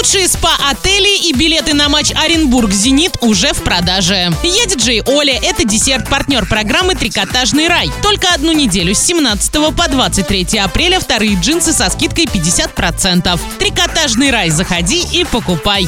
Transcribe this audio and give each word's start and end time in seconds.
Лучшие 0.00 0.28
спа-отели 0.28 1.28
и 1.28 1.34
билеты 1.34 1.74
на 1.74 1.90
матч 1.90 2.10
Оренбург-Зенит 2.14 3.18
уже 3.20 3.52
в 3.52 3.58
продаже. 3.58 4.32
Я 4.42 4.64
диджей 4.64 5.02
Оля, 5.04 5.38
это 5.42 5.64
десерт-партнер 5.64 6.46
программы 6.46 6.94
«Трикотажный 6.94 7.68
рай». 7.68 7.90
Только 8.02 8.32
одну 8.32 8.52
неделю 8.52 8.94
с 8.94 8.98
17 9.00 9.52
по 9.76 9.88
23 9.88 10.58
апреля 10.58 11.00
вторые 11.00 11.34
джинсы 11.34 11.74
со 11.74 11.90
скидкой 11.90 12.24
50%. 12.24 13.38
«Трикотажный 13.58 14.30
рай» 14.30 14.48
заходи 14.48 15.04
и 15.12 15.24
покупай. 15.24 15.86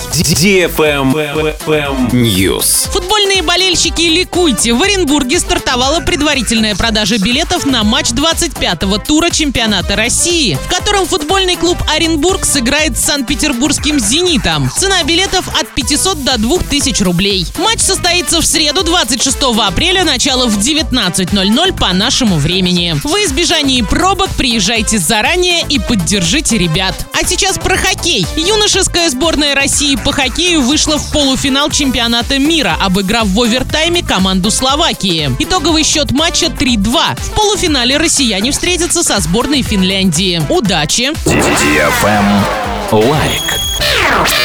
News. 2.12 2.90
Футбольные 2.90 3.40
болельщики, 3.40 4.02
ликуйте! 4.02 4.74
В 4.74 4.82
Оренбурге 4.82 5.40
стартовала 5.40 6.00
предварительная 6.00 6.76
продажа 6.76 7.16
билетов 7.16 7.64
на 7.64 7.82
матч 7.82 8.08
25-го 8.08 8.98
тура 8.98 9.30
чемпионата 9.30 9.96
России, 9.96 10.58
в 10.62 10.68
котором 10.68 11.06
футбольный 11.06 11.56
клуб 11.56 11.78
Оренбург 11.88 12.44
сыграет 12.44 12.98
с 12.98 13.04
Санкт-Петербургским 13.04 14.01
«Зенитом». 14.02 14.70
Цена 14.70 15.02
билетов 15.04 15.48
от 15.48 15.68
500 15.68 16.24
до 16.24 16.38
2000 16.38 17.02
рублей. 17.02 17.46
Матч 17.58 17.80
состоится 17.80 18.40
в 18.40 18.46
среду 18.46 18.82
26 18.82 19.36
апреля, 19.60 20.04
начало 20.04 20.46
в 20.46 20.58
19.00 20.58 21.78
по 21.78 21.92
нашему 21.92 22.36
времени. 22.36 22.96
В 23.04 23.14
избежании 23.24 23.82
пробок 23.82 24.30
приезжайте 24.36 24.98
заранее 24.98 25.64
и 25.68 25.78
поддержите 25.78 26.58
ребят. 26.58 26.94
А 27.12 27.24
сейчас 27.26 27.58
про 27.58 27.76
хоккей. 27.76 28.26
Юношеская 28.36 29.08
сборная 29.10 29.54
России 29.54 29.96
по 29.96 30.12
хоккею 30.12 30.62
вышла 30.62 30.98
в 30.98 31.12
полуфинал 31.12 31.70
чемпионата 31.70 32.38
мира, 32.38 32.76
обыграв 32.80 33.28
в 33.28 33.40
овертайме 33.40 34.02
команду 34.02 34.50
Словакии. 34.50 35.30
Итоговый 35.38 35.84
счет 35.84 36.10
матча 36.10 36.46
3-2. 36.46 37.16
В 37.16 37.30
полуфинале 37.34 37.96
россияне 37.96 38.50
встретятся 38.50 39.02
со 39.02 39.20
сборной 39.20 39.62
Финляндии. 39.62 40.42
Удачи! 40.48 41.12
Лайк. 42.91 44.40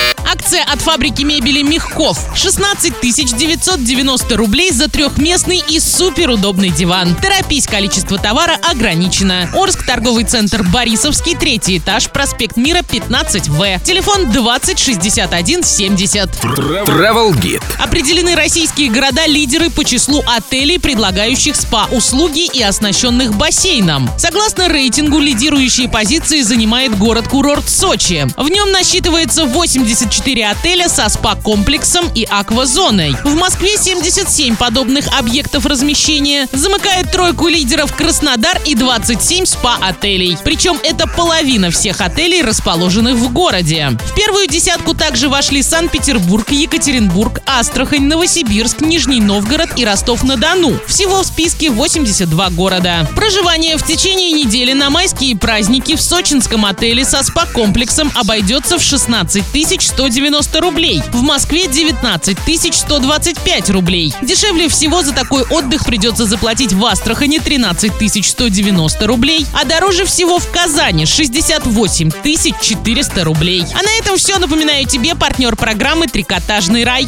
Акция 0.48 0.64
от 0.64 0.80
фабрики 0.80 1.24
мебели 1.24 1.62
Мехков. 1.62 2.18
16 2.34 2.94
990 3.02 4.38
рублей 4.38 4.72
за 4.72 4.88
трехместный 4.88 5.62
и 5.68 5.78
суперудобный 5.78 6.70
диван. 6.70 7.18
Торопись, 7.22 7.68
количество 7.68 8.18
товара 8.18 8.58
ограничено. 8.64 9.50
Орск, 9.54 9.86
торговый 9.86 10.24
центр 10.24 10.64
Борисовский, 10.64 11.36
третий 11.36 11.80
этаж, 11.80 12.10
проспект 12.10 12.56
Мира, 12.56 12.80
15В. 12.80 13.84
Телефон 13.84 14.32
20 14.32 14.80
61 14.80 15.64
70. 15.66 16.30
Travel 16.30 17.34
Guide. 17.34 17.64
Определены 17.78 18.34
российские 18.34 18.90
города-лидеры 18.90 19.70
по 19.70 19.84
числу 19.84 20.24
отелей, 20.26 20.80
предлагающих 20.80 21.58
спа-услуги 21.58 22.50
и 22.54 22.64
оснащенных 22.64 23.34
бассейном. 23.34 24.10
Согласно 24.18 24.70
рейтингу, 24.70 25.20
лидирующие 25.20 25.90
позиции 25.90 26.40
занимает 26.40 26.98
город-курорт 26.98 27.70
Сочи. 27.70 28.26
В 28.38 28.48
нем 28.48 28.72
насчитывается 28.72 29.44
84 29.44 30.37
отеля 30.42 30.90
со 30.90 31.10
спа-комплексом 31.10 32.10
и 32.14 32.24
аквазоной. 32.24 33.16
В 33.24 33.36
Москве 33.36 33.78
77 33.78 34.56
подобных 34.56 35.08
объектов 35.18 35.66
размещения. 35.66 36.48
Замыкает 36.52 37.12
тройку 37.12 37.48
лидеров 37.48 37.96
Краснодар 37.96 38.62
и 38.66 38.76
27 38.76 39.46
спа-отелей. 39.46 40.38
Причем 40.44 40.78
это 40.84 41.08
половина 41.08 41.72
всех 41.72 42.02
отелей, 42.02 42.42
расположенных 42.42 43.16
в 43.16 43.32
городе. 43.32 43.98
В 44.06 44.16
первую 44.16 44.48
десятку 44.48 44.94
также 44.94 45.30
вошли 45.30 45.64
Санкт-Петербург, 45.64 46.50
Екатеринбург, 46.52 47.42
Астрахань, 47.46 48.04
Новосибирск, 48.04 48.82
Нижний 48.82 49.22
Новгород 49.22 49.78
и 49.78 49.86
Ростов-на-Дону. 49.86 50.80
Всего 50.88 51.24
в 51.24 51.26
списке 51.26 51.70
82 51.70 52.50
города. 52.52 53.08
Проживание 53.16 53.78
в 53.78 53.84
течение 53.84 54.32
недели 54.32 54.74
на 54.74 54.90
майские 54.90 55.36
праздники 55.36 55.96
в 55.96 56.02
сочинском 56.02 56.66
отеле 56.66 57.04
со 57.06 57.24
спа-комплексом 57.24 58.12
обойдется 58.16 58.78
в 58.78 58.82
16 58.82 59.44
190 59.80 60.27
рублей. 60.62 61.02
В 61.12 61.22
Москве 61.22 61.68
19 61.68 62.38
125 62.74 63.70
рублей. 63.70 64.14
Дешевле 64.22 64.70
всего 64.70 65.04
за 65.04 65.14
такой 65.14 65.44
отдых 65.44 65.86
придется 65.86 66.26
заплатить 66.26 66.74
в 66.74 66.86
Астрахани 66.86 67.40
13 67.40 68.26
190 68.26 69.08
рублей, 69.08 69.46
а 69.54 69.66
дороже 69.66 70.06
всего 70.06 70.40
в 70.40 70.50
Казани 70.52 71.06
68 71.06 72.12
400 72.62 73.24
рублей. 73.24 73.64
А 73.74 73.84
на 73.84 74.00
этом 74.00 74.18
все. 74.18 74.38
Напоминаю 74.38 74.86
тебе 74.86 75.16
партнер 75.16 75.56
программы 75.56 76.08
«Трикотажный 76.08 76.84
рай». 76.84 77.06